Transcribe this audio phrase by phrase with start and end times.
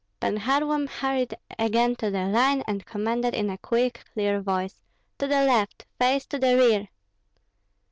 [0.19, 4.81] Pan Kharlamp hurried again to the line, and commanded in a quick, clear voice:
[5.19, 5.85] "To the left!
[5.99, 6.87] face to the rear!"